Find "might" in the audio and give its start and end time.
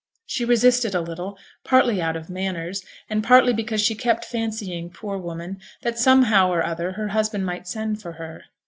7.45-7.67